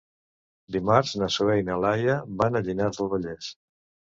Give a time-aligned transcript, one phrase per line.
[0.75, 3.53] Dimarts na Zoè i na Laia van a Llinars del Vallès.